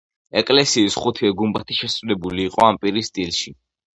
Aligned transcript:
ეკლესიის 0.39 0.95
ხუთივე 1.01 1.29
გუმბათი 1.41 1.77
შერულებული 1.81 2.47
იყო 2.47 2.65
ამპირის 2.69 3.13
სტილში. 3.13 3.55